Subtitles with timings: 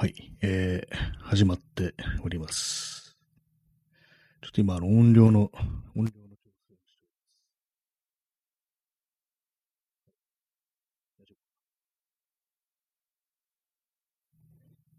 [0.00, 1.92] はい、えー、始まって
[2.24, 3.18] おります。
[4.40, 5.50] ちょっと今、あの、音量の、
[5.94, 7.06] 音量の調整をして
[11.20, 11.38] おりま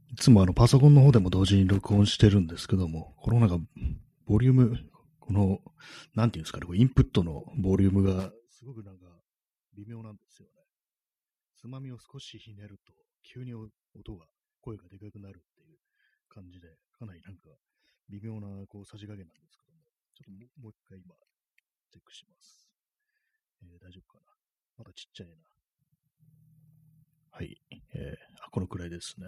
[0.07, 0.13] す。
[0.13, 3.57] いつもあの、パソコンの方でも同時に録音してるんですけども、このなんか、
[4.27, 4.77] ボリューム、
[5.19, 5.61] この、
[6.13, 9.07] なんていうんですかね、インプットのボリュームが、すごくなんか、
[9.75, 10.61] 微妙なんですよね。
[11.59, 12.93] つまみを少しひねると、
[13.23, 13.71] 急に音
[14.15, 14.27] が、
[14.61, 15.77] 声がでかくなるっていう
[16.29, 17.49] 感じで、かなりなんか、
[18.09, 19.83] 微妙な、こう、さじ加減なんですけども、
[20.15, 21.15] ちょっともうもう一回今、
[21.91, 22.69] チェックします。
[23.63, 24.25] えー大丈夫かな？
[24.77, 25.35] まだちっちゃいな。
[27.31, 27.61] はい。
[27.93, 29.27] えーあ、このくらいですね。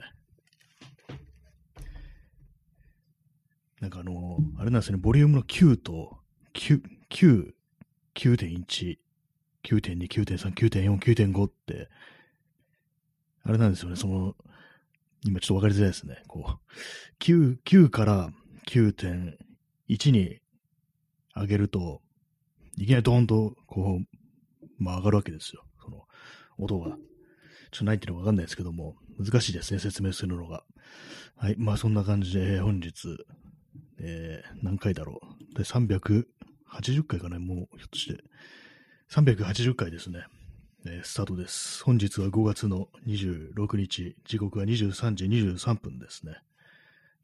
[3.80, 6.24] なんかあのーあれなんですね、ボリュームの9と、
[6.54, 7.54] 9、9、
[8.16, 9.00] 9.1、
[9.64, 11.90] 9.2、9.3、9.4、9.5って、
[13.44, 14.36] あれなんですよね、その、
[15.26, 16.22] 今ちょっとわかりづらいですね。
[16.28, 18.30] こう、9、9から
[18.68, 20.40] 9.1に
[21.36, 22.02] 上げると、
[22.78, 25.64] いきなりドーンと、こう、まあ上がるわけですよ。
[25.84, 26.06] その、
[26.58, 26.98] 音が。
[27.72, 30.64] ちょっとないっていうのがわかんないですけども、難しいですね、説明するのが。
[31.38, 33.18] はい、まあそんな感じで、本日、
[34.00, 35.20] えー、何回だろ
[35.52, 35.56] う。
[35.58, 36.26] で、380
[37.08, 38.24] 回かな、もう、ひょっとして。
[39.10, 40.26] 380回ですね。
[40.86, 41.82] えースタートです。
[41.84, 46.34] 本日は5月の26日、時刻は23時23分ですね。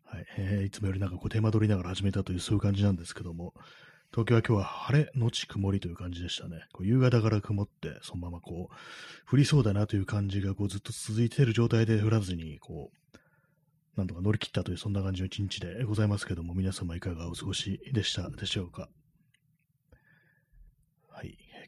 [0.06, 3.54] はい、えーいつもよりなんかこう手間取りながら始めたというそういう感じなんですけども、
[4.12, 6.64] 東京は今日は晴れのち曇りという感じでしたね。
[6.72, 8.76] こう夕方から曇って、そのままこう、
[9.30, 13.18] 降りそうだなという感じがこうずっと続いている状態で降らずに、こう、
[13.98, 18.88] なんとか乗り切ったという、そんな感じの一日でございますけども、皆様いかがお過ごしでしたでしょうか？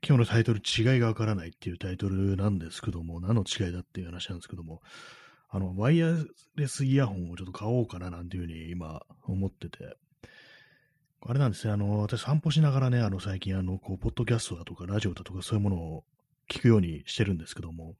[0.03, 4.81] 今日のタイトル、違いがわからないっていうタイトルなんですけども、何の違いだっていう話なんですけども、
[5.49, 6.15] あの、ワイヤ
[6.55, 9.95] レスイヤホンをちょっと買おうかななんていうふうに今思ってて、
[11.23, 16.03] あれなんですね、あの、私散歩しながらね、あの、最近、あの、こう、ポッドキャストだとか、ラジオだとか、そういうものを
[16.49, 17.93] 聞くようにしてるんですけども、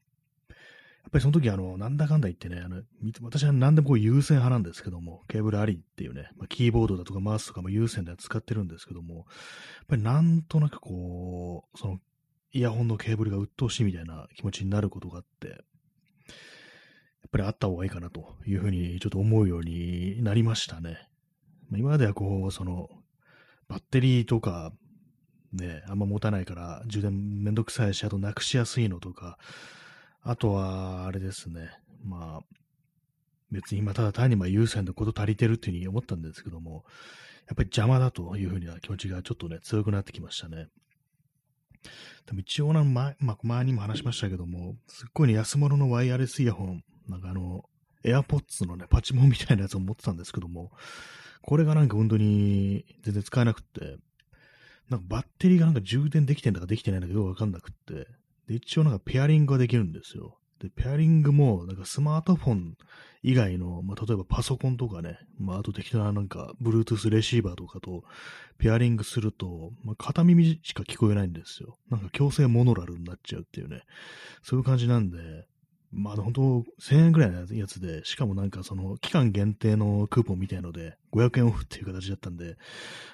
[1.02, 2.82] やっぱりその時、あの、なんだかんだ言ってね、あの、
[3.22, 9.24] 私は何でもこう優先派なんですけども、ケーブルありっていうね、まあ、キーボードだとかマウスとかも優先で使ってるんですけども、やっ
[9.88, 11.98] ぱりなんとなくこう、その、
[12.52, 15.58] イヤホンのケーブルが鬱陶しいみたいな気持ちになることがあって、やっ
[17.30, 21.08] ぱりあった方がいいかなというふうにちょっと思うようになりましたね。
[21.70, 22.88] まあ今まではこう、その、
[23.68, 24.72] バッテリーとか、
[25.52, 29.38] ね、あんま持たないから充電めんどくさいし、あとなくしやすいのとか、
[30.22, 31.70] あとは、あれですね、
[32.04, 32.56] まあ、
[33.50, 36.84] 別に今ただ単にまあ優先のこと足りてるっていうふうに思ったんですけども、
[37.46, 40.68] やっぱり邪魔だというふうな気持ちがちょっとね、強くなってきましたね。
[42.26, 47.64] でも一応な、前、まあ、前にも話しましたけども、すっごいね、安物のワイヤレスイヤホン、なんかあの、
[48.04, 50.70] AirPods のね、パチモンみたいなやつを持ってたんですけども、
[51.42, 53.96] これがなんか本当に全然使えなくって、
[54.88, 58.06] なんかバッテリーがなんか充電できてんだかできてないんだかよくわかんなくって、
[58.48, 60.38] で、一応なんかペアリングができるんですよ。
[60.60, 62.76] で、ペアリングも、なんかスマートフォン
[63.22, 68.04] 以外の、まあ、例えばパソコンとかね、まあ、あと適当ななんか、Bluetooth レシーバーとかと
[68.58, 71.78] ペアリングすると、まあ、片耳しか聞こえないんですよ。
[71.90, 73.82] なんか強制モノラルになっちゃうっていうね、
[74.42, 75.18] そういう感じなんで、
[75.92, 76.42] まあ、本当
[76.80, 82.56] 1000円ぐらいのやつで、しかもなんかその、期間限定のクーポンみたいので、500円オフっていう形だったんで、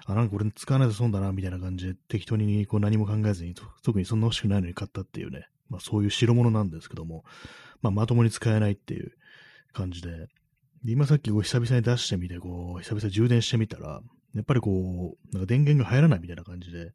[0.06, 7.24] あ、なんか俺使わないと損だな、みたいな感じで、適当にこう何も考えずに、特にそんな欲しくないのに買ったっていうね、まあそういう代物なんですけども、
[7.82, 9.12] まあまともに使えないっていう
[9.72, 10.28] 感じで、
[10.84, 14.00] で今さっきこう久々に出してみて、こう、久々充電してみたら、
[14.34, 16.92] やっぱりこう、なんか電源が入らないみたいな感じで、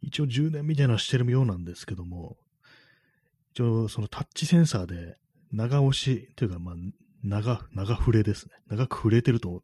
[0.00, 2.38] 一応充電みたいなのしてるようなんですけども、
[3.52, 5.16] 一応そのタッチセンサーで
[5.52, 6.74] 長押しというか、まあ、
[7.24, 8.52] 長、長触れですね。
[8.68, 9.62] 長く触れてると、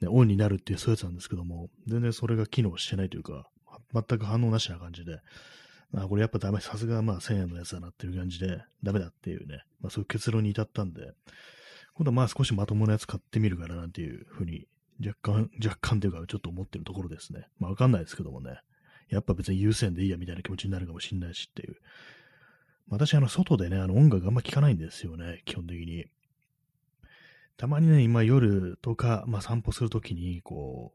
[0.00, 3.46] ね、オンになるっていうそういうやつなんですけども、全然それが機能してないというか、
[3.94, 5.20] 全く反応なしな感じで、
[5.94, 11.12] あ、これやっぱダメ、さすがまあ1000円のやつだなっていう感じで、ダメだっていうね、まあそういう結論に至ったんで、
[11.94, 14.66] 今度はまあ少しまともなやつ買ってみるからなんていうふうに、
[15.04, 17.46] 若干、若干というかちょっと思ってるところですね。
[17.58, 18.58] まあわかんないですけどもね、
[19.08, 21.76] やっぱ別に優先でいいやみたいな気持ちになるかもしれないしっていう。
[22.88, 26.06] 私、あの、外でね、あの、音楽あんま聞かないんですよね、基本的に。
[27.56, 30.92] たまにね、今夜とか、まあ散歩するときに、こ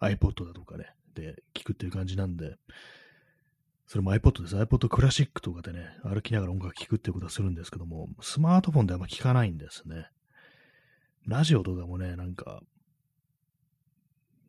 [0.00, 2.56] う、iPod だとかね、で聞くっていう感じなんで、
[3.86, 4.56] それも iPod です。
[4.56, 10.10] iPod クラシックとかでね、歩きながら音楽聴くっていうことはするんですけども、スマートフォンであんま聞かないんですね。
[11.26, 12.60] ラジオとかもね、なんか、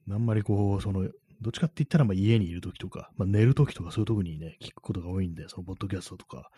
[0.09, 1.09] あんまりこう、その、
[1.41, 6.51] どっちかって言ったら、まあ家にいるときとか、まあ寝るときとかそういうときにね、聞くことが多いんで、そのポッドキャストとか、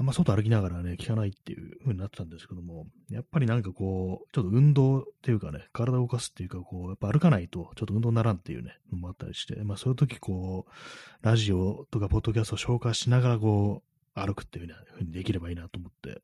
[0.00, 13.82] あんま外歩きながらね、効かないっていう風になってたんですけども、やっぱりなんかこう、ちょっと運動っていうかね、体を動かすっていうか、こう、やっぱ歩かないとちょっと運動にならんっていうね、のもあったりして、まあそういう時こう、ラジオとかポッドキャストを紹介しながらこ
[14.14, 16.22] う、歩くっていう風にできればいいなと思って。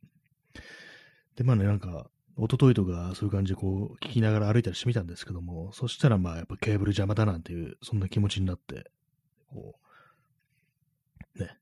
[1.35, 8.91] で、まあね、なんか、一昨日とかそういう感じでこう、聞きながら歩いたりしてみたんですけども、そしたらまあやっぱケーブル邪魔だなんていう、そんな気持ちになって、
[9.53, 9.77] こ
[11.37, 11.57] う、ね、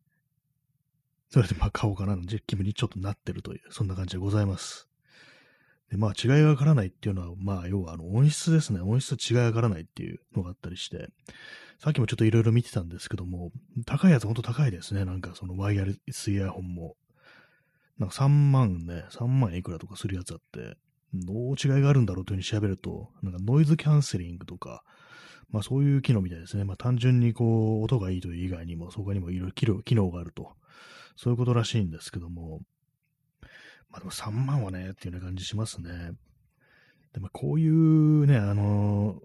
[1.28, 4.88] それでまあ買おうかなの気分にちょっとなってるという、そんな感じでございます。
[5.90, 8.80] で、まあ違いがわからないっていうのは、まあ要はあの音質ですね。
[8.80, 11.08] 音質違いがわからないっていうのがあったりして、
[11.78, 13.50] さっきもちょっといろいろ見てたんですけども、
[13.84, 15.04] 高いやつほんと高いですね。
[15.04, 16.96] なんかそのワイヤレスイヤホンも。
[17.98, 20.76] なんか3万ね、3万いくらとかするやつあって、
[21.14, 24.82] どう違いがあるんだろうというふうに調べると、なんかノイズキャンセリングとか、
[25.50, 26.64] まあそういう機能みたいですね。
[26.64, 30.52] まあ単純にこう音がいいという以外にも、そこにもいろいろ機能があると
[31.16, 32.60] そういうことらしいんですけども、
[33.90, 36.12] まあでも3万はね、っていうような感じしますね。
[37.12, 39.20] でもこういうね、あの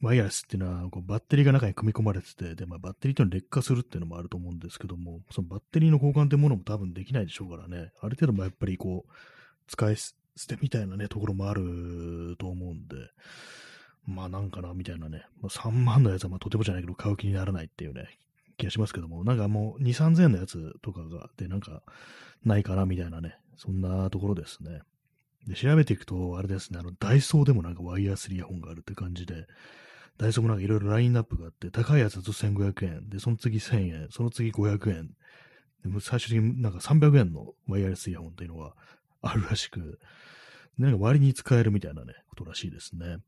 [0.00, 9.12] ワイヤレスっていうのはこうバッテリーが中に組み込まれてて、で、まあ、バッテリーっていうのは劣化するっていうのもあると思うんですけども、そのバッテリーの交換ってものも多分できないでしょうからね、ある程度やっぱりこう、
[9.66, 10.14] 使い捨
[10.46, 12.96] てみたいなね、ところもあると思うんで、
[14.06, 18.18] まあなんかな、みたいなね、まあ、3万のやつはまあとてもじゃないけど買う気にならないっていうね、
[18.56, 21.82] 気がしますけども、なんかもう2、3000円のやつとかが、で、なんか、
[22.44, 24.82] ないかなみたいなね、そんなところですね。
[25.46, 29.46] で、調べていくと、あれですね、あの、ダイソーでもなんかワイヤースリーホンがあるって感じで、
[30.18, 35.10] ダイソーもなんかいろいろラインナップがあって、高いやつだと1500円、で、その次1000円、その次500円、
[35.82, 38.74] でも最終的になんか300円のワイヤレスイヤホンっていうのが
[39.22, 40.00] あるらしく、
[40.76, 43.18] なんか割に使えるみたいなね、ことらしいですね。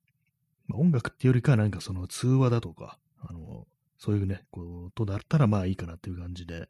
[0.67, 3.67] まあ、音楽っていうよりかはなんかその通話だとか、あの、
[3.99, 6.67] そういうね、ことだったらまあいいかなっていう感じで、やっ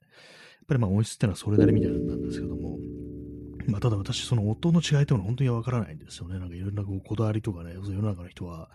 [0.67, 2.79] ぱりまあ音質ってのはそれなりみたいなんですけども、
[3.71, 6.39] まあただ私その音の違いっていうのは本当にわからないんですよね。
[6.39, 8.71] なんかいろんなこうこだわりとかね、世の中の人は、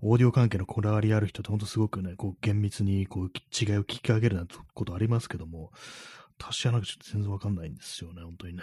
[0.00, 5.70] オーディオ関係のこだわりある人って本当すごくね、こう厳密にこう違いを聞き上げるなんてことありますけども、
[6.38, 8.62] 私はなんかちょっと全然わかんないんですよね、本当にね。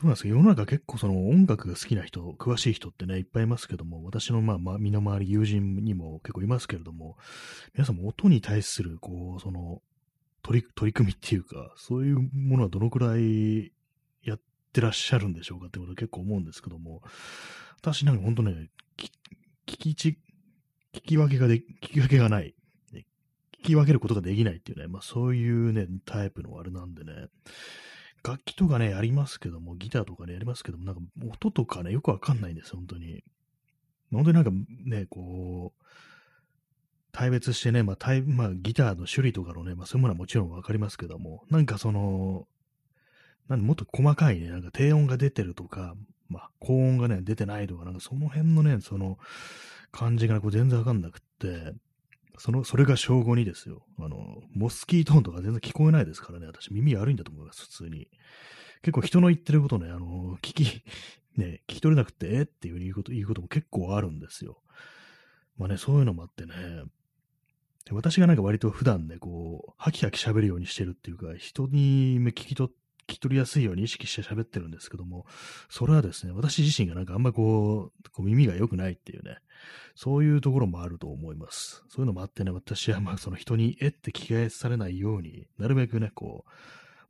[0.00, 0.28] どうなんですか？
[0.28, 7.16] 世の中結構その音楽が好きな人、詳しい人ってね、いっぱいいますけども、私のまあ、まあ、身の回り、友人にも結構いますけれども、
[7.74, 9.82] 皆さんも音に対する、こう、その、
[10.48, 13.70] 取り、取り組みっていうか、そういうものはどのくらい
[14.22, 14.40] やっ
[14.72, 17.02] てらっしゃるんでしょうかってことは結構思うんですけども、
[17.82, 19.10] 私なんか本当ね、聞
[19.66, 20.18] きち、
[20.94, 22.54] 聞き分けがで、聞き分けがない。
[23.60, 27.26] 聞き分けることができないっていうね、まあそういうね、タイプのあれなんでね、
[28.24, 31.00] 楽器とかね、ありますけども、ギターとかね、やりますけども、なんか
[31.30, 33.22] 音とかね、よくわかんないんですよ、本当に。
[34.10, 34.50] 本当になんか
[34.86, 35.84] ね、こう、
[37.12, 42.46] 大別してね、まあ、まあ、ギターの種類とかのね、まあ、そういうものはもちろんわかりますけども、なんかその、
[43.48, 45.94] なんもっと細かいね、なんか低音が出てるとか、
[46.28, 49.18] まあ、高音がね、出てないとか、なんかその辺のね、その
[49.90, 51.72] 感じがこう全然わかんなくって、
[52.36, 53.84] その、それが正午にですよ。
[53.98, 56.46] あの、モスキートーンとか全然聞こえないですからね。
[56.46, 58.08] 私耳悪いんだと思います、普通に。
[58.82, 60.84] 結構人の言ってることね、あの、聞き、
[61.36, 62.42] ね、聞き取れなくて、え？
[62.42, 64.60] っていうふうに言うこと、言うことも結構あるんですよ。
[65.56, 66.52] まあね、そういうのもあってね。
[67.92, 72.70] 私がなんか割と普段ね、こう、ハキハキ喋るようにしてるっていうか、人に聞き取
[73.08, 75.24] 聞き取りやすいように意識して喋ってるんですけども、
[75.70, 79.38] それはですね、私自身がなんかあんまこう、こう耳が良くないっていうね、
[79.94, 81.82] そういうところもあると思います。
[81.88, 86.50] そういうのもあってね、私はまあその人にえって聞き返されないように、なるべくね、こう、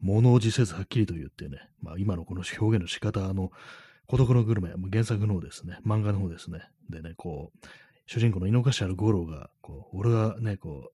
[0.01, 3.51] 物おじせずはっきりと言ってね、まあ今のこの表現の仕方の
[4.07, 6.61] 孤独のグルメ、原作の方ですね、漫画の方ですね。
[6.89, 7.67] でね、こう、
[8.09, 10.93] 主人公の井の頭五郎が、こう、俺がね、こう、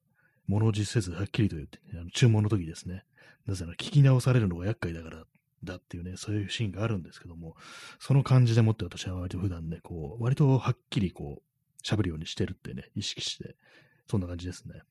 [0.48, 3.04] 物おじせずはっきりと言って、あの注文の時ですね、
[3.46, 5.24] なぜなら聞き直されるのが厄介だから
[5.62, 7.54] だっていうね、そういうシーンがあるんですけども、
[8.00, 13.54] その感じでもって私は割と普段ね、こう、割とはっきりこう、喋るようにしてるってね、意識して、
[14.10, 14.82] そんな感じですね。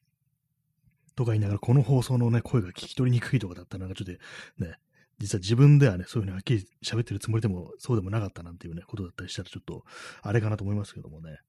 [1.15, 4.17] とか言いながら、この放送のね、声が聞き取りにくいとかだったら、なんかちょっ
[4.57, 4.77] とね、
[5.19, 9.83] 実は自分ではね、そういうふうにはっきり喋ってるつもりでも、そうでもなかったなんていうね、ことだったりしたら、ちょっと、
[10.21, 11.39] あれかなと思いますけどもね、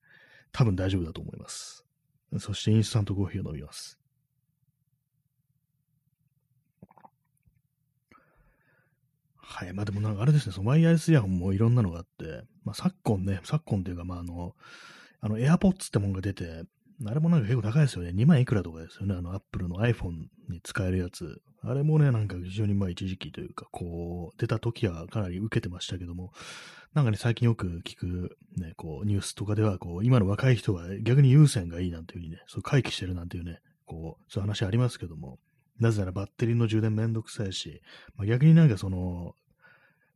[0.55, 1.85] 多分大丈夫だと思います。
[2.39, 3.99] そして、インスタントコーヒーを飲みます。
[9.37, 9.73] はい。
[9.73, 14.55] まあでもなんかあれですね、そのワイヤレスイヤホンもいろんなのがあって、まあ昨今ね、昨今っていうか、まああの、
[15.21, 16.63] あの、AirPods ってもんが出て、
[17.07, 18.11] あれもなんか結構高いですよね。
[18.11, 19.15] 2万いくらとかですよね。
[19.15, 21.41] あの、Apple の iPhone に使えるやつ。
[21.63, 26.33] あれもね、なんか非常にまあ一時期というか、こう、出た時はかなり受けてましたけども、
[26.93, 35.39] なんかね、最近よく聞く、ね、こう、ニュースとかでは、こう、今の若い人は逆に優先がいいなんていうふうにね、そう回帰してるなんていうね、こう、そういう話ありますけども、
[35.81, 37.83] なぜならバッテリーの充電めんどくさいし、
[38.15, 39.35] まあ、逆になんかその、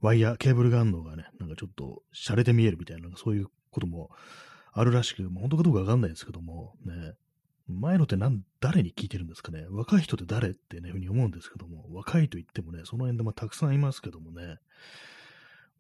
[0.01, 4.11] ワイヤー、ケーブルがあるのがね、なんかちょっと洒落て見えるみたいな、そういうことも
[4.79, 7.15] あるらしく、本当かどうかわかんないですけども、ね、
[7.67, 8.17] 前のって、
[8.61, 9.67] 誰に聞いてるんですかね？
[9.71, 14.57] 若い人って誰ってね、ふうに思うんですけども、若いと言ってもね、その辺でまあたくさんいますけどもね、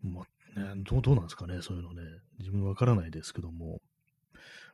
[0.02, 0.22] ま
[0.56, 2.02] あ、ね、どう、どうなんですかね、そういうのね、
[2.38, 3.80] 自分わからないですけども、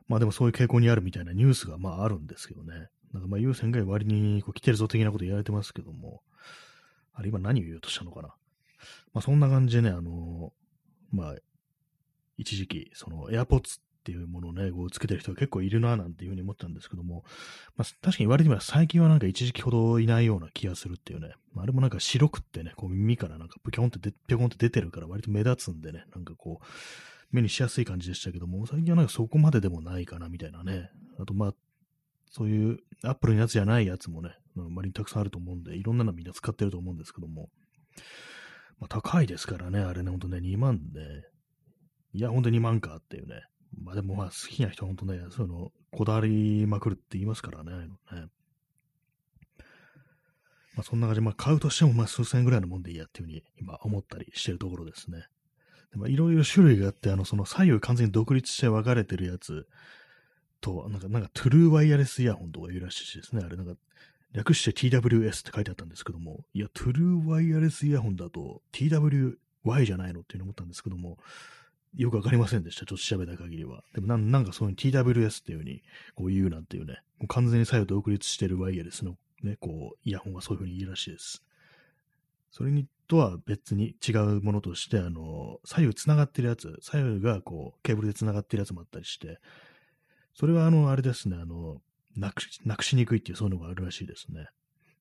[0.07, 6.21] まあでもそういう傾向にあるみたいなニュースがまああるんですけどね、なんかまあ優先が割にこう来てるぞ的なこと言われてますけども、
[7.13, 8.29] あれ今何を言おうとしたのかな？
[9.13, 11.35] まあそんな感じでね、あのー、まあ、
[12.37, 17.23] 一時期、その AirPods っていうものをね、こうつけてる人が結構いるななんていうふうに思ったんですけども、
[17.75, 26.65] まあ、確かに言われてみれば最近はなんか一時期ほどいないような気がするっていうね、まあ、あれもなんか白くってね、こう耳からなんかピョンってピョンって出てるから割と目立つんでね、なんかこう、
[27.31, 31.53] 目にしやすい感じでしたけども、最近はなんかそこまででもないかなみたいなね、あとまあ、
[32.29, 37.49] そういうアップルのやつじゃないやつもね、割にたくさんあると思うんで、いろんなのみんな使ってると思うんですけども、
[38.79, 41.01] まあ、高いですからね、あれね、ほんとね、2万で、
[42.13, 43.43] いや、ほんと2万かっていうね、
[43.81, 47.71] まあでもまあ好きな人は本当ね、そういうのこだわりまくるって言いますからね。
[47.71, 47.87] ね
[50.75, 55.25] まあそんな感じで、まあ買うとしてもまあ数千円ぐらいのもんでいいやっていうふうに今思ったりしてるところですね。
[55.91, 59.67] でまあいろいろ種類があって、あのその左右完全に独立して分かれてるやつ
[60.61, 63.43] と、なんか、なんかトゥルーワイヤレスイヤホンとか言うらしいですね。
[63.45, 63.73] あれなんか
[64.33, 71.17] 略して TWS って書いてあったんですけども、いや、トゥルーワイヤレスイヤホンだと TWY じゃないのっていうの思ったんですけども、
[71.95, 72.85] よくわかりませんでした。
[72.85, 73.83] ちょっと調べた限りは。
[73.93, 75.81] でもなんなんかそういう TWS っていう風に
[76.15, 81.43] こう言うなんていうね、もう完全に左右独立してるワイヤレスのね、こう、イヤホンはそういう風に言うらしいです。
[82.51, 89.39] それにとは別に違うものとして、あの、左右繋がってるやつ、左右がこう、ケーブルで繋がってるやつもあったりして、
[90.33, 91.81] それはあの、あれですね、あの、
[92.15, 94.47] なくし、なくしにくいっていうそういうのがあるらしいですね。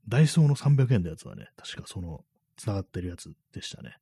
[0.08, 2.24] ダイソーの300円のやつはね、確かその、
[2.56, 3.96] 繋がってるやつでしたね。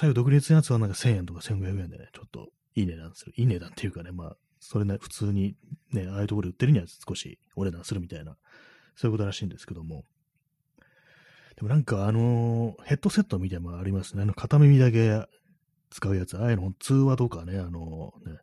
[0.00, 3.34] 左右独立のやつはなんか1000円とか1500円でね、ちょっといい値段する。
[3.36, 5.56] いい値段っていうかね、まあ、それね、普通に
[5.92, 8.38] ね、ああいうところで売ってるには少しお値段するみたいな、
[8.96, 10.04] そういうことらしいんですけども。
[11.56, 14.22] でもなんかあの、ヘッドセットみたいなのもありますね。
[14.22, 15.22] あの、片耳だけ
[15.90, 16.38] 使うやつ。
[16.38, 18.38] ああいうの、通話とかね、あの、ね、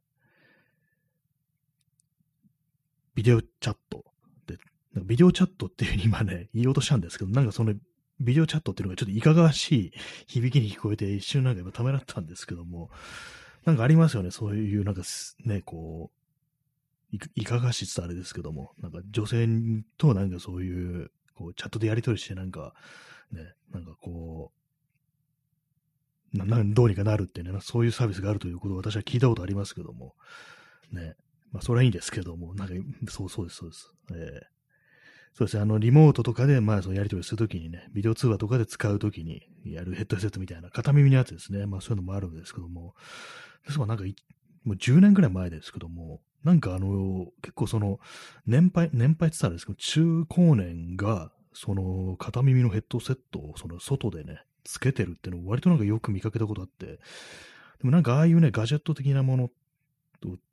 [3.16, 4.06] ビデオチャット
[4.46, 4.58] で、
[5.06, 7.74] ビデオチャットっていうふうに今ね、言おうとしたんですけど、なんかその
[8.20, 9.92] ビデオチャットっていうのがちょっといかがわしい
[10.28, 12.90] 響きに聞こえて一瞬なんか今ためらったんですけども、
[13.66, 15.02] なんかありますよね、そういうなんか
[15.46, 16.12] ね、こ
[17.14, 19.48] う、いかがしいってあれですけども、なんか女性
[19.98, 22.74] となんかそういう、こう、チャットでやり取りしてなんか、
[23.32, 24.52] ね、なんかこ
[26.34, 30.16] う、などうにかなるってね、そういうサービスがあるということを私は聞いたことありますけども、
[30.92, 31.16] ね、
[31.52, 32.74] まあそれはいいんですけども、なんか、
[33.10, 33.94] そうそうです、そうです。
[34.12, 34.57] えー
[35.38, 41.68] そうですね、あの、リモートとかで、まあ、そのやり取りするときにね、ビデオ通話とかで使うときにやるヘッドセットみたいな片耳のやつですね。
[41.68, 42.96] まあ、そういうのもあるんですけども、
[43.64, 44.04] ですが、なんか、
[44.64, 48.00] もう10年ぐらい前ですけども、なんかあの、結構その、
[48.48, 57.00] 年配、年配って言ったらですけど、中高年が、その、片耳のヘッドセットを、その、外でね、つけてるっていうのを割となんかよく見かけたことあって、で
[57.84, 59.52] もなんかああいうね、ガジェット的なものを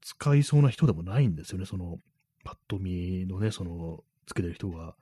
[0.03, 2.01] 使いそうな人でもないんですよね、その、
[2.45, 4.97] パッと見のね、その、つけてる人が。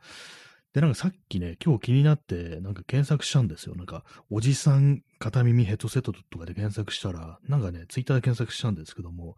[0.73, 3.75] で、なんかさっきね、今日気になって、なんか検索したんですよ。
[3.75, 9.37] なんか、おじさん片耳ヘッドセットとかで検索したら、なんかね、ツイッターで検索したんですけども、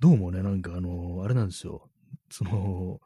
[0.00, 1.90] どうもね、なんかあの、あれなんですよ。
[2.30, 3.00] その、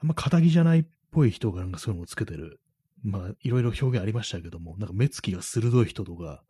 [0.00, 2.60] あんま肩着じゃないっぽい人がなんかそういうのをつけてる。
[3.02, 6.42] まあ、いろいろ表現ありましたけども、なんか目つきが鋭い人とか、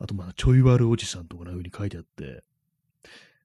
[0.00, 2.42] あとまあ、ちょい悪おじさんとかな風に書いてあって、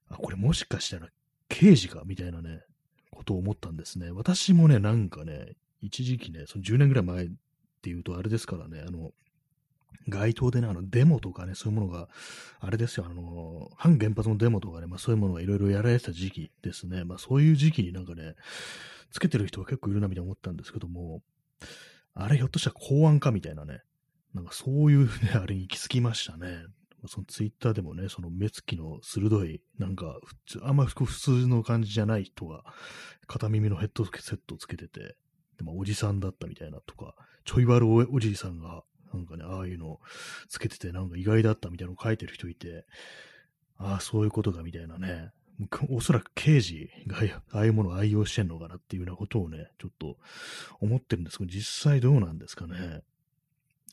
[0.08, 1.08] あ、これもしかしたら
[1.48, 2.02] 刑事か？
[2.06, 2.62] みたいなね、
[3.24, 4.10] ことを思ったんですね。
[4.12, 7.28] 私もね、なんかね、一時期ね、その10年ぐらい前っ
[7.82, 9.12] ていうとあれですからね、あの、
[10.08, 12.08] 街頭でね、あの、デモとかね、そういうものが、
[12.60, 17.04] あれですよ、あの、反原発のデモとかね、まあそういうものがいろいろやられてた時期ですね。
[17.04, 18.34] まあそういう時期になんかね、
[19.10, 21.22] つけてる人が結構いるなみたいな思ったんですけども、
[22.14, 23.80] あれひょっとしたら公安かみたいなね、
[24.34, 26.64] なんかそういうね、あれに行き着きましたね。
[27.06, 32.64] そのツイッターでもね、その目つきの鋭い、なんか普通、あんま普通の感じじゃない人が、
[33.26, 35.16] 片耳のヘッドセットをつけてて、
[35.58, 40.00] でもおじさんだったみたいなとか、ちょい悪おじいさんが、なんかね、ああいうの
[40.48, 42.84] つけてて、なんか意外だったみたいなのを書いてる人いて、
[43.76, 45.30] ああ、そういうことかみたいなね、
[45.88, 47.18] おそらく刑事が
[47.52, 50.16] ああいうものを愛用してんのかなっていうようなことをね、ちょっと
[50.80, 53.02] 思ってるんですけど、実際どうなんですかね。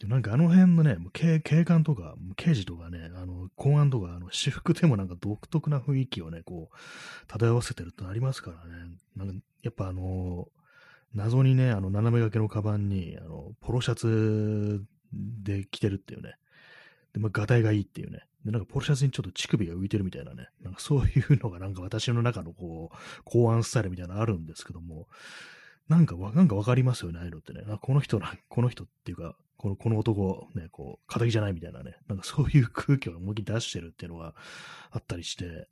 [0.07, 8.91] なんかあの辺のね、警警官とか、刑事とかね、あの、公安とか、あの、私服でもなんか独特な雰囲気をね、こう、漂わせてるってありますからね。
[9.15, 10.47] なんか、やっぱあの、
[11.13, 16.35] 謎にね、あの、斜め掛けのカバンに、あの、ポロシャツで着てるっていうね。
[17.13, 18.21] で、まあ、ガタイがいいっていうね。
[18.45, 20.47] で、なんかポロシャツにちょっと乳首が浮いてるみたいなね。
[20.61, 25.07] なんかそういうのがなんか私の中のこう、考案スタイルみたいなのあるんですけども、
[25.89, 27.63] なんかわ、なんかわかりますよね、ああいうのってね。
[27.67, 31.95] あこの人な、この人っていうか、この、この男、ね、こう、仇じゃないみたいなね。
[32.07, 34.33] なんかそういう空気を思いっきり出してるっていうのが
[34.89, 35.67] あったりして、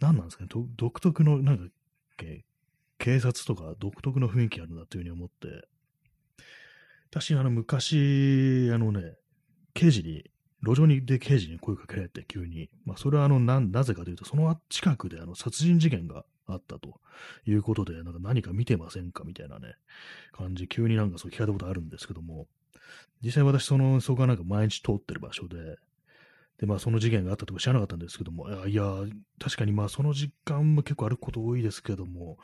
[0.00, 1.64] 何なんですかね、独特の、なんか、
[2.98, 5.68] 警察とか独特の雰囲気あるなというふうに思って、
[7.12, 9.14] 私、あの、昔、あのね、
[9.72, 10.24] 刑事に、
[10.64, 12.68] 路上にで刑事に声かけられて、急に。
[12.84, 17.00] まあ、それはあの、な、なぜかというと、その近くであの、殺人事件があったと
[17.46, 19.76] いうことで、なんか何か見てませんかみたいなね、
[20.32, 22.48] 感じ、急になんかそう聞かれたことあるんですけども、
[23.22, 25.78] 実際私、その、そこがなんか毎日通ってる場所で、
[26.58, 28.84] で、まあ、その事件があったとか知らなかったんですけども、いや、
[29.38, 32.38] 確かにまあ、その時間も結構歩くこと多いですけども、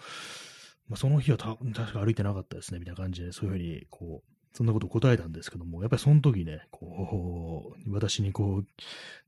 [0.88, 8.62] まあ、その日はた確か歩いてなかったですね、みたいな感じで、そういうふうに、こう、そんなことを答えたんですけども、やっぱりその時ね、こう、私にこ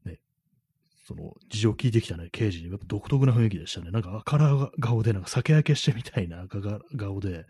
[0.05, 0.21] う、ね、
[1.07, 3.91] その、事情を聞いてきたね、刑事に、やっぱ独特な雰囲気でしたね。
[3.91, 4.39] なんか赤
[4.81, 6.61] 顔で、なんか酒焼けしてみたいな赤
[6.97, 7.47] 顔で、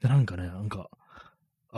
[0.00, 0.90] で、なんかね、なんか、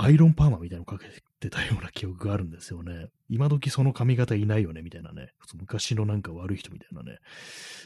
[0.00, 1.06] アイロンパーマみたいなのかけ
[1.40, 3.08] てたような記憶があるんですよね。
[3.28, 5.32] 今時その髪型いないよね、みたいなね。
[5.54, 7.18] 昔のなんか悪い人みたいなね。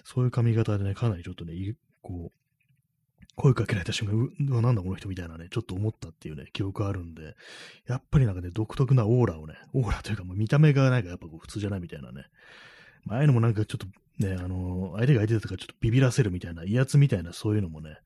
[0.05, 1.55] そういう髪型でね、かなりちょっとね、
[2.03, 2.43] こう、
[3.35, 7.35] 声かけられた瞬間、うわ、なんだこの人みたいなね、ちょっと思ったっていうね、記憶あるんで、
[7.87, 12.27] やっぱりなんかね、独特なオーラをね、オーラというかもう見た目がなんかやっぱこう普通じゃないみたいなね、
[13.07, 13.87] 前のもなんかちょっと
[14.27, 17.97] ね、あの、相手が相手だとかちょっとビビらせるみたいな、威圧みたいなそういうのもね、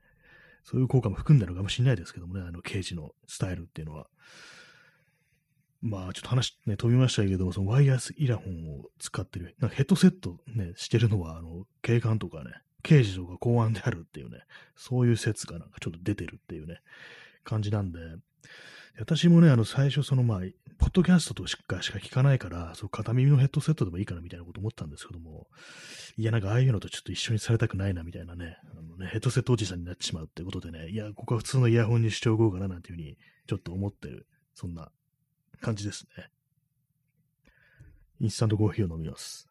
[0.66, 4.08] そういう効果も含んでるのかもしれないですけどもね、あの、刑事のスタイルっていうのは。
[5.80, 12.50] まあ、ちょっと話ね、飛びましたけど、そのワイヤレスイヤホンを使ってる、なんかヘッドセットね、してるのは、あの、警官とかね、
[12.82, 14.40] 刑事とか公安であるっていうね、
[14.74, 16.80] そういう説がなんかちょっと出てるっていうね、
[17.44, 18.00] 感じなんで、
[18.98, 20.40] 私もね、あの、最初、その、まあ、
[20.78, 25.48] ポッドキャストとしかしか聞かないから、そう、片耳のヘッドセットでもいいかなみたいなこと思ったんですけども、
[26.16, 34.90] いや、なんかああいうのとちょっと一緒にされたくないなみたいなね、あのねヘッドセットおじさんになってしまうってことでね、いや、ここは普通のイヤホンにしておこうかななんていうふうに、ちょっと思ってる、そんな
[35.60, 36.30] 感じですね。
[38.20, 39.48] インスタントコーヒーを飲みます。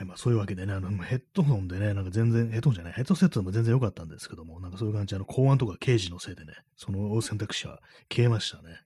[0.00, 8.80] はい、まあそういうわけでね、あの、ヘッドホンでね、なんか全然、ヘッドホンじゃない、ヘッドセットでも全然良かったんですけども、なんかそういう感じで、あの、公安とか刑事のせいでね、その選択肢は消えましたね。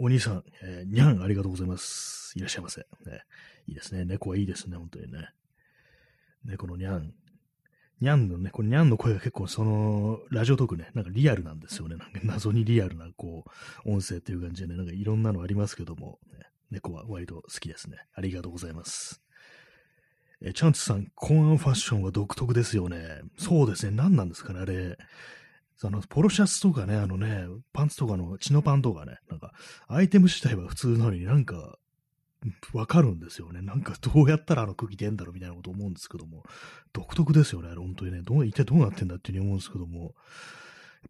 [0.00, 2.32] お兄さん、えー、にゃん、ありがとうございます。
[2.36, 2.80] いらっしゃいませ。
[2.80, 3.22] ね、
[3.68, 4.04] いいですね。
[4.04, 5.28] 猫はいいですね、本当にね。
[6.44, 7.14] 猫のにゃん。
[8.00, 11.94] にゃんのね、これにゃんの声が結構その、ラジオトークね、なんかリアルなんですよね。
[11.94, 13.44] なんか謎にリアルな、こ
[13.86, 17.98] う、音声っていう感じでね、なんかいろんなのありますけども、ね、猫は割と好きですね。
[18.14, 19.22] ありがとうございます。
[20.42, 23.20] えチャンツさん、公安ファッションは独特ですよね。
[23.38, 23.94] そうですね。
[23.94, 24.96] 何なんですかね、あれ。
[25.82, 29.52] あの、ポロシャツとかね、あのね、パンツとかの、チノパンとかね、なんか、
[29.86, 31.78] アイテム自体は普通なのになんか、
[32.72, 33.60] わかるんですよね。
[33.60, 36.44] なんかどうやったらあの空気出んだろうみたいなこと思うんですけども、
[36.94, 38.22] 独特ですよね、本当にね。
[38.22, 40.12] どう、一体どうなってんだっていうふうに思うんですけども、やっ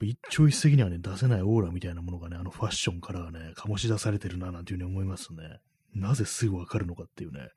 [0.01, 5.61] ぱ一朝一夕にはね、出せないオーラみたいなものがね、あのファッションからね、醸し出されてるな、なんていうふうに思いますね。
[5.95, 7.49] なぜすぐわかるのかっていうね。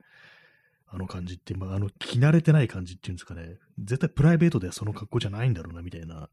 [0.93, 3.58] あの感じって、まあ、あの、着慣れてない感じっていうんですかね。
[3.79, 6.29] 絶対プライベートではその格好じゃないんだろうな、みたいな。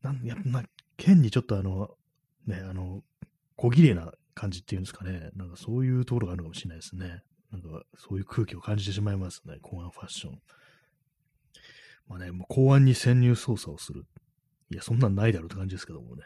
[0.00, 0.62] なんやな、
[0.96, 1.90] 剣にちょっとあの、
[2.46, 3.02] ね、あの、
[3.56, 5.30] 小綺麗な感じっていうんですかね。
[5.34, 7.22] なんかそういうところがあるのかもしれないですね。
[7.50, 9.58] なんかそういう空気を感じてしまいますね。
[9.60, 10.38] 公安ファッション。
[12.06, 14.06] まあね、もう公安に潜入捜査をする。
[14.70, 16.22] いや、そんなんないだろうって感じですけどもね。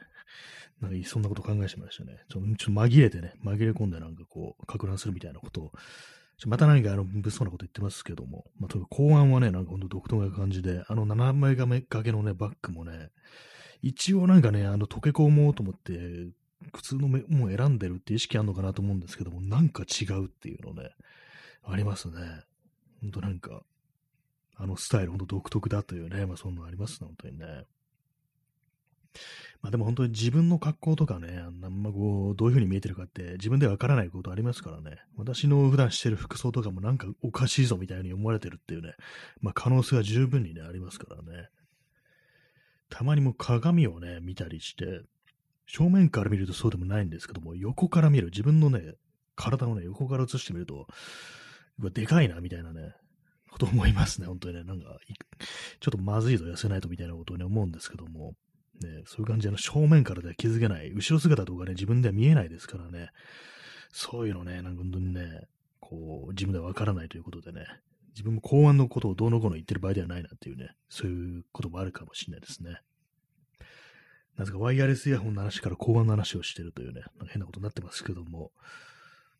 [0.80, 2.18] なんかそんなこと考えてましたね。
[2.28, 5.72] ちょっと紛れてね、紛れ込んでなんかこう、か乱するみたいなことを
[6.46, 13.11] また何かあの物騒なこと言ってますけども、まあ、と公安はね、なんかほんと独特な感じで、あの斜め掛けのね、バッグもね、
[13.83, 16.29] 一応なんかね、あの溶け込もうと思って、
[16.74, 20.90] 普通のもう選んでるって意識あるのかなと思うんですけども、なんか違うっていうのね、
[21.64, 22.14] ありますね。
[23.01, 23.62] ほんとなんか、
[24.57, 27.64] あのスタイルほんと独特だというね、まあそんなのありますね、本当にね。
[29.61, 34.98] まあでも本当に自分の格好とかね、あんまこう、どういう風に見えてるかって自分ではわからないことありますからね。
[35.16, 38.94] 私の普段してる服装とかもなんかおかしいぞみたいに思われてるっていうね、
[39.40, 41.48] まあ可能性は十分にね、ありますからね。
[42.90, 45.02] たまにも鏡をね、見たりして、
[45.66, 48.94] 正面から見るとそうでもないんですけども、横から見る、自分のね、
[49.37, 50.87] 体をね、横から映してみると、
[51.92, 52.94] でかいな、みたいなね、
[53.50, 54.64] こと思いますね、本当にね。
[54.64, 54.98] なんか、
[55.81, 58.35] ちょっとまずいぞ、痩せないとみたいなことをね、思うんですけども、
[58.81, 63.11] ね、そういう感じで、正面からでは気づけない、後ろ姿とかね、自分では見えないですからね、
[63.91, 65.43] そういうのね、なんか本当にね、
[65.81, 67.67] こう、自分ではわからないということでね、
[68.11, 72.81] 自分も公安のことをどうのこうの言ってる場合ではないなっていうね、そういうこともあるかもしれないですね。
[74.37, 78.53] なぜかワイヤレスイヤホンの話から公安の話をしてるというね、なんか変なことになってますけども、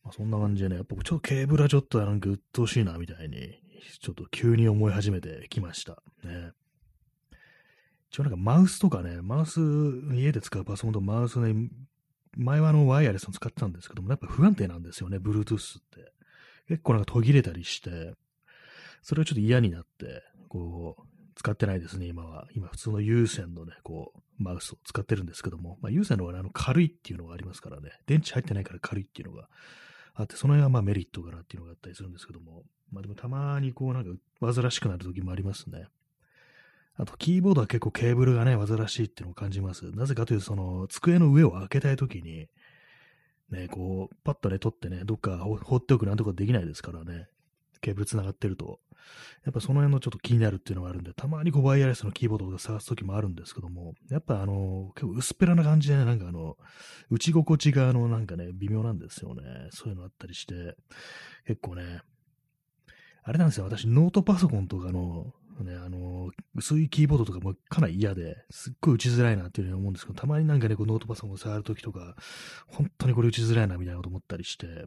[0.05, 3.61] まあ、そんな感じでね、やっぱちょっとケーブルはちょっとなんか鬱陶しいなみたいに、
[4.01, 6.03] ちょっと急に思い始めてきました。
[6.25, 6.53] ね。
[8.11, 9.61] 一応なんかマウスとかね、マウス、
[10.15, 11.69] 家で使うパソコンとマウスね、
[12.37, 16.13] 前はあのワイヤレスを使ってたんですけども、やっぱ不安定なんですよね、Bluetooth って。
[16.69, 18.15] 結構なんか途切れたりして、
[19.03, 21.03] それがちょっと嫌になって、こう、
[21.35, 22.49] 使ってないですね、今は。
[22.55, 29.49] 今、普通の有線のね、こう、マウスを使ってるんですけども、まあ、有線の方が、ね、あの軽いっていうのがありますからね、電池入ってないから軽いっていうのが
[30.15, 35.87] あって、その辺はまあメリットかなっていうのがあったりするんですけども、まあでもたまにこうなんか煩わしくなる時もありますね。
[36.99, 39.91] あと、キーボードは結構ケーブルがね、煩わしいっていうのを感じます。
[39.93, 42.49] なぜかというと、その、机の上を開けたい時に、
[43.51, 47.29] ね、こう、パッとね、取ってね、どっか放っておくなんとかできないですからね。
[47.81, 48.81] ケーブル繋がってると。
[49.45, 56.57] やっぱその辺のちょっと気になるっていうのがあるんで、たまにこうワイヤレスのキーボードとか探すときもあるんですけども、やっぱあの、結構薄っぺらな感じでね、なんかあの、
[57.11, 59.43] 打ち心地があの、なんかね、微妙なんですよね。
[59.71, 60.77] そういうのあったりして、
[61.47, 62.03] 結構ね、
[63.23, 65.33] あれなんですよ、私ノートパソコンとかの、
[65.65, 72.17] ね、あの、薄いキーボードとかもかなり嫌で、すっごい打ちづらいなっていうふうに思うんですけど、たまになんかね、こうノートパソコンを触るときとか、
[72.67, 74.87] 本当にこれ打ちづらいなみたいなこと思ったりして、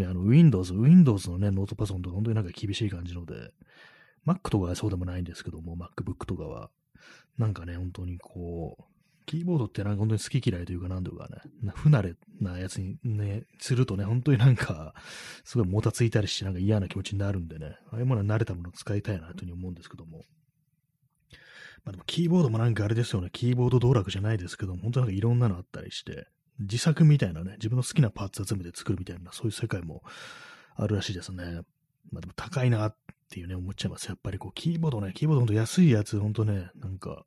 [0.00, 3.52] あの、Windows、Windows のね、ノートパソコンとか本当になんか厳しい感じので、
[4.26, 6.70] Mac とかはそうでもないんですけども、MacBook とかは、
[7.38, 8.97] なんかね、本当にこう、
[9.28, 14.94] キーボードってなんか本当に好き嫌いというか、なんとかね、不慣れなやつにね、するとね、本当になんか、
[15.44, 20.24] すごいもたついたりして、なんか嫌な気持ちになるんでね、ああいうものは慣れたものを使いたいなというふうに思うんですけども。
[21.84, 26.26] まあでも、キーボードもなんかあれですよね、キーボード道楽じゃないですけども、本当なんかいろんなのあったりして、
[26.60, 30.02] 自作みたいなね、自分の好きなパーツ集めて作るみたいな、そういう世界も
[30.74, 31.60] あるらしいですね。
[32.10, 32.96] まあでも高いなっ
[33.30, 34.06] ていうね、思っちゃいます。
[34.06, 37.26] やっぱりこう、キーボードね、キーボードほんと安いやつ、ほんとね、なんか、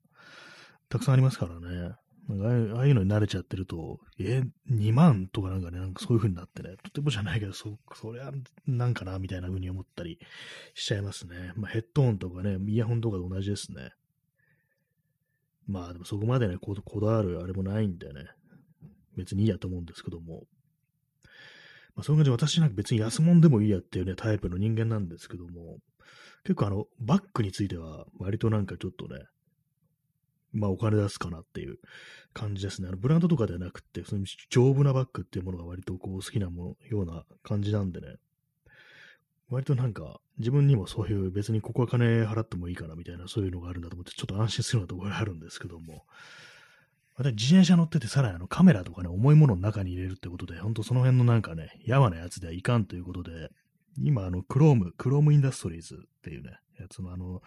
[0.91, 1.95] たくさんありますからね。
[2.27, 8.31] なんかああいうのに慣れちゃってると、え、2万とかなんかね、なんかそういう風になってね、とてもじゃないけど、そ、そりゃ、
[8.67, 10.19] なんかな、みたいな風に思ったり
[10.73, 11.53] しちゃいますね。
[11.55, 13.91] まあヘッドホンとかね、イヤホンとかと同じですね。
[15.65, 18.25] まあでもそこまでね、こだわるあれもないんでね、
[19.15, 20.43] 別にいいやと思うんですけども、
[21.95, 25.77] まあ、そういう感じで私なんか別に安物でもいいやっていうね、タイプの人間なんですけども、
[26.43, 29.25] 結構あの、バッグについては割となんかちょっとね、
[30.53, 31.77] まあお金出すかなっていう
[32.33, 32.87] 感じですね。
[32.87, 38.15] あのブランドとかではなくて、その丈夫なバッグっていうものが割とこう好きなものような感じなんでね、
[39.49, 46.05] 割となんか自分にもそういう別にここは金払ってもいいかなみたいなそういうのがあるんだと思ってちょっと安心するようなところがあるんですけども、
[47.17, 53.49] 私自転車乗っててさらにあのカメラとかね、重いものの中に入れるってことで、ほんとその辺のなんかね、やわなやつではいかんということで、
[53.97, 57.41] 今あの、クローム、クロームインダストリーズっていうね、やつのあの、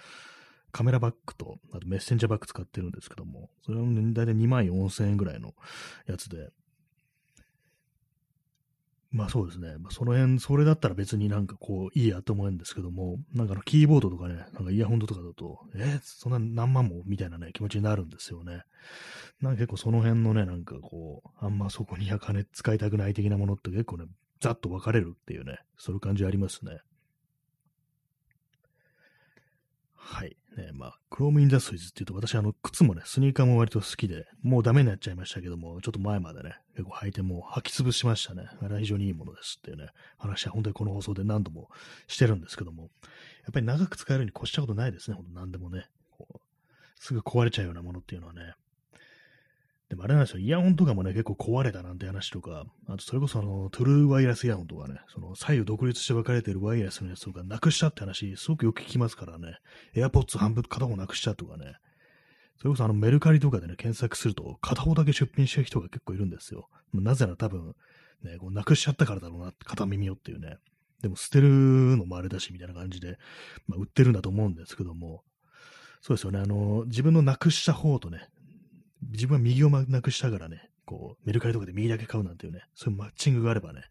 [0.75, 5.55] カメラバッグと、あとメッセンジャーバッグ使ってるんですけども、それは、ね、大体2万4000円ぐらいの
[6.09, 6.51] やつで、
[9.13, 9.77] まあそうですね。
[9.79, 18.65] ま、その辺、それだったら別になんかこう、いいやと思うんですけども、なんかの、キーボードとかね、なんかイヤホンとかだと、えー、そんな何万もみたいなね、気持ちになるんですよね。
[19.41, 24.07] なんか結構その辺のね、なんかこう、あんまそこに金使いたくない的なものって結構ね、
[24.41, 26.81] ざっと分かれるっていうね、そういう感じありますね。
[30.05, 30.37] はい。
[30.57, 38.49] ね、まあ、クロームインダストリーズっていうと、私、あの、靴もね、スニーカーも割と好きで、もうダメになっちゃいましたけども、ちょっと前までね、結構履いてもう履き潰しましたね。
[38.63, 39.89] あれは非常にいいものですっていうね、
[40.19, 41.69] 話は本当にこの放送で何度も
[42.07, 42.89] してるんですけども、や
[43.51, 45.87] っぱり長く使えるに越したことないですね、ほんと何でもね。
[47.01, 48.55] すぐ壊れちゃうようなものっていうのはね。
[49.95, 59.59] でもあれなんですよ、イヤホンとかもね、結構壊れたなんて話とか、あとそれこそあの、トゥルーワイヤレスイヤホンとかね、その左右独立して分かれてるワイヤレスのやつとかなくしたって話、すごくよく聞きますからね、
[59.95, 61.77] エアポッツ半分片方なくしたとかね、
[62.57, 66.69] それこそあのメルカリとかでね、検索すると片方だけ出品してる人が結構いるんですよ。
[66.93, 67.77] なぜなら多分、
[68.25, 70.57] ね、こうなくしちゃったからだろうな、片耳をっていうね。
[71.03, 71.49] でも捨てる
[71.97, 73.19] のもあれだし、みたいな感じで、
[73.69, 75.23] まあ、売ってるんだと思うんですけども、
[76.01, 78.29] そうですよね、あの、自分のなくした方とね、
[79.11, 83.83] 自分は右をなくしたからね、こう、メルカリとかで右だけ買うなんていうね、そういうマッチングがあればね、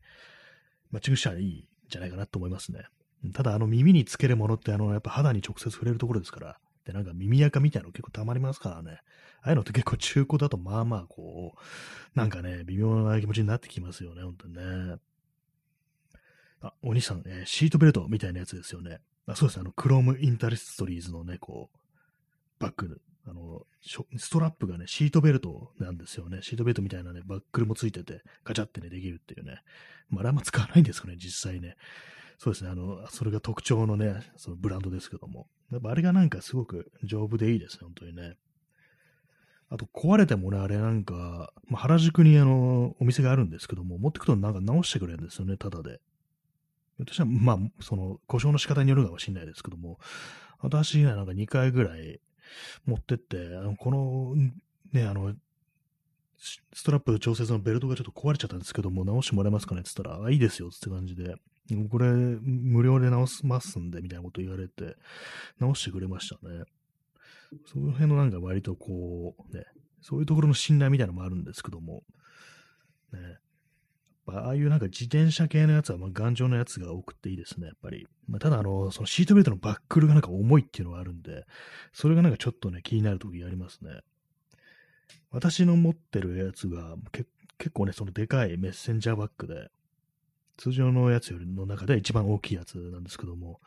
[0.91, 2.85] マッチングしたらいいんじゃないかなと思いますね。
[3.33, 8.99] ただ、あの耳につけるものって、あの、やっぱ肌に直接触れるところですから、で、なんか耳垢みたいなの結構たまりますからね。
[9.41, 14.97] ああいうのって結構中古だとまあまあこう、なんかね、微妙な気持ちになってきますよね、本当にね。
[16.61, 18.99] あ、お兄さん、えー、シートベルトみたいなやつですよね。
[19.25, 21.77] あそうですね、あの、クロームインタリストリーズのね、こう、
[22.59, 23.65] バッグあの、
[24.17, 26.39] ストラップがね、シートベルトなんですよね。
[26.41, 29.61] シートベルトみたいなね、バックルもついてて、ガチャってね、できるっていうね。
[30.09, 31.75] まあ、あれあんま使わないんですかね、実際ね。
[32.37, 35.47] そうですね、あの、それが特徴のね、そのブランドですけども。
[35.71, 38.35] やっぱあれがなんかすごく丈夫でいいですね、本当にね。
[39.69, 45.99] あと壊れてもね、あれなんか、まあ、原宿にあの、お店があるんですけども、持ってくとなんか直してくれるんですよね、ただで。
[46.99, 49.99] 私は、まあ、その、故障の仕方によるかもしれないですけども、
[50.59, 52.19] 私がなんか2回ぐらい
[52.85, 54.35] 持ってって、この、
[54.91, 55.33] ね、あの、
[56.37, 59.81] ストラップ調節のベルトがちょっと壊れちゃったんですけども、直してもらえますかね？
[59.81, 61.35] って言ったら、あ、いいですよって感じで、
[61.89, 64.97] これ、無料で直しますんで、みたいなこと言われて、
[65.59, 66.65] 直してくれましたね。
[67.65, 69.63] その辺のなんか割とこう、ね、
[70.01, 72.03] そういうところの信頼みたいなのもあるんですけども、
[73.13, 73.37] ね、
[74.25, 78.07] ぱああいうなんか自転車系のやつはまあ頑丈なやつが多くていいですね、やっぱり。
[78.27, 81.45] まあ、ただあの、そのシートベルトのバックルがなんか重いっていうのがあるんで、
[81.91, 84.01] それがなんかちょっとね、気になるときありますね。
[85.31, 86.95] 私の持ってるやつが
[87.57, 89.69] 結構ね、そのでかいメッセンジャーバッグで、
[90.57, 93.59] 通常のやつよりの中で一番大きいやつなんですけども、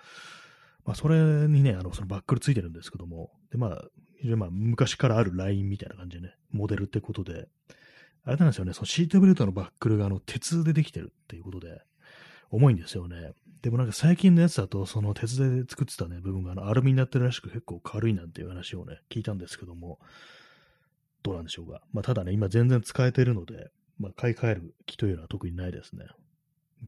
[0.85, 1.16] まあ、それ
[1.49, 3.85] にね、あの、そのバックルついてるんですけども、で、まあ、
[4.21, 7.49] 非常にまあ、昔からあるラインみたいな感じでね、モデルってことで、
[8.27, 11.81] あれなんですよね、そのシートベルトのバックルがあの、鉄でできてるっていうことで、
[12.51, 13.33] 重いんですよね。
[13.62, 19.99] でもなんか最近のやつだと、その鉄で作ってたね、部分があのアルミになってるらしく結構軽いなんていう話をね、聞いたんですけども、
[21.23, 21.81] どうなんでしょうか。
[21.93, 26.07] まあただね、今全然使えてるので、まあ買い替える気というのは特にないですね。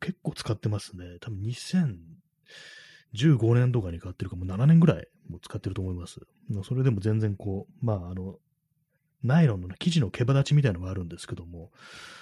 [0.01, 1.18] 結構使ってますね。
[1.20, 6.20] 多分2015年とかに買ってるかも7年ぐらいも使ってると思います。
[6.64, 8.38] それでも全然こう、まああの、
[9.22, 11.70] ナイロンの、ね、生地の毛羽立ちみたいのがあるんですけども、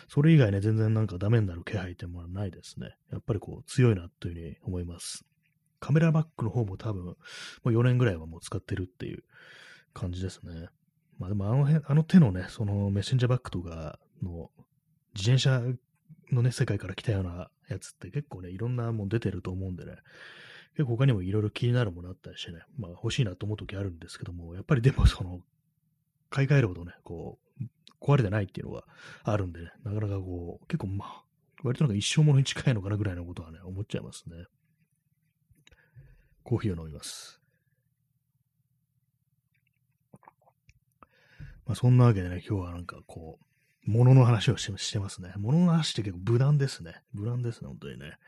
[0.08, 2.96] それ以外ね、全然なんかダメになる気配ってもないですね。
[3.12, 5.24] やっぱりこう、強いなというふうに思います。
[5.80, 7.14] カメラバッグの方も多分、も
[7.64, 9.24] う4年ぐらいはもう使ってるっていう
[9.92, 10.68] 感じですね。
[11.18, 14.50] まあでもあの辺、あの手のね、そのメッセンジャーバッグとかの
[15.14, 15.62] 自転車
[16.32, 19.96] のね、世界から来たようなやつって結構ね、いろんなもん出てると思うんでね、
[20.76, 25.40] 結構他にもいろいろ気になるものあったりしてね、まあ欲しいなと思う時あるんですけども、やっぱりでもその、
[26.30, 27.64] 買い替えるほどね、こう、
[28.00, 28.84] 壊れてないっていうのが
[29.24, 31.24] あるんでね、なかなかこう、結構まあ、
[31.62, 34.44] 割となんか一生ものに近いのかなぐらいのことはね、思っちゃいますね。
[36.44, 37.40] コーヒーを飲みます。
[41.64, 45.32] まあそんなわけでね、今日はなんかこう、物の話をしてますね。
[45.36, 47.02] 物の話って結構無難ですね。
[47.12, 48.18] 無難ですね、本当にね。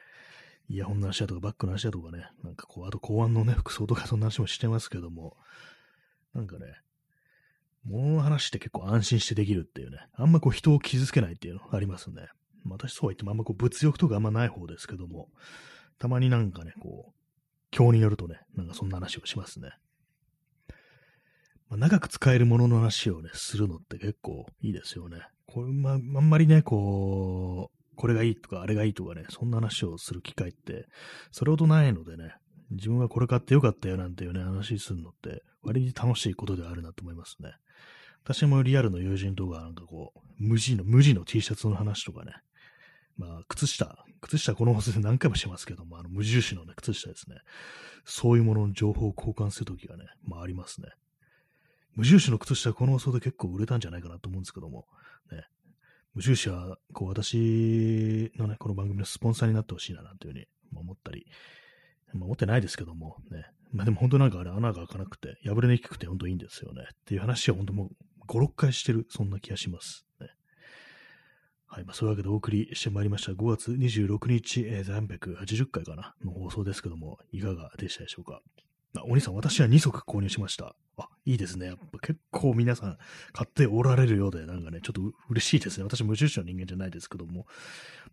[0.68, 5.36] イヤホンの話だとか、バッグの話だとかね、なんかこう、あと公安のね、服装とかそんな話もしてますけども、
[6.34, 6.74] なんかね、
[7.84, 12.28] 物の話って結構安心してできるっていうね、あんまこう人を傷つけないっていうのありますね。
[12.66, 15.28] 私そうは言ってもあんまこう物欲とかあんまない方ですけども、
[15.98, 17.12] たまになんかね、こう、
[17.76, 19.70] 今日によるとね、なんかそんな話をしますね。
[21.68, 25.18] まあ、長く使えるものの話をね、するのって結構いいですよね。
[25.46, 30.86] これ、まあ、あんまりね、こう、これがいいとか、あれがいいとかね、そんな話をする機会って、
[31.30, 32.34] それほどないのでね、
[32.70, 37.52] 自分はこれ買ってよかったよなんていうね、話するのって、割に楽しいことではあるなと思いますね。
[38.24, 42.32] 私もリアルの友人とか、なんかこう、無地の、無地の T シャツの話とかね、
[43.16, 47.36] まあ、靴下、靴下この放送で何回もしますけども、あの、無印のね、靴下ですね。
[48.04, 50.88] そういうものの情報を交換するときがね、まあありますね。
[51.94, 54.86] 無印の靴下この放送で結構売れたんじゃないかなと思うんですけども、
[55.32, 55.44] ね、
[56.14, 61.26] 無印は、こう、私のね、この番組のスポンサーになってほしいな、なんていうふうに思ったり、
[62.14, 63.46] まあ、持ってないですけども、ね。
[63.72, 66.84] まあでも本当なんかあれ穴が開かなくて、破れにくくて本当いいんですよね。
[66.92, 67.88] っていう話は本当もう
[68.26, 70.06] 5、6回してる、そんな気がします。
[70.20, 70.28] ね。
[71.66, 71.84] はい。
[71.84, 78.40] まあそういうわけでお送りしてまいりました5月26日、えー、380回かな、の放送ですけども、いかがでしたでしょうか。
[78.96, 80.74] あ、お兄さん、私は2足購入しました。
[80.96, 81.66] あ、いいですね。
[81.66, 82.98] やっぱ結構皆さん
[83.32, 85.84] 買っておられるようで、なんかね、ちょっと嬉しいですね。
[85.84, 87.46] 私、無印の人間じゃないですけども、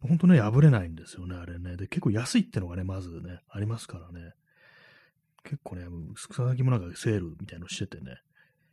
[0.01, 1.77] 本当ね、破れないんですよね、あれね。
[1.77, 4.33] で、結構安いってのがね、まずね、ありますからね。
[5.43, 8.17] 結構ね、薄草先もなんかセールみたいのしててね、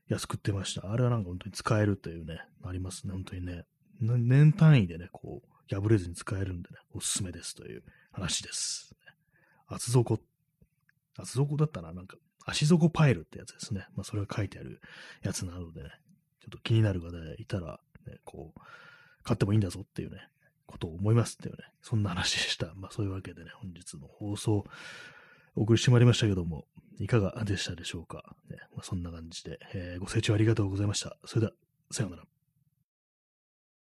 [0.08, 0.90] 安く売ってました。
[0.90, 3.64] あれはなんか本当に使えるというね、ありますね、本当にね。
[4.00, 8.94] 年単位でね、こう、破れずに使えるんでね、おすすめですという話です。
[9.68, 10.20] 厚底、
[11.16, 13.86] 厚底だったらなんか足底パイルってやつですね。
[13.94, 14.80] まあ、それが書いてある
[15.22, 15.90] やつなのでね、
[16.40, 18.60] ちょっと気になる方いたら、ね、こう、
[19.22, 20.18] 買ってもいいんだぞっていうね、
[20.66, 22.72] ことを思いますっていうね、そんな話でした。
[22.74, 24.64] まあ、そういうわけでね、本日の放送、
[25.54, 26.66] お送りしてまいりましたけども、
[26.98, 28.34] いかがでしたでしょうか。
[28.50, 31.16] ねまあ、そんな感じで、えー、ご清聴ありがとうございました。
[31.24, 31.52] それでは、
[31.90, 32.31] さようなら。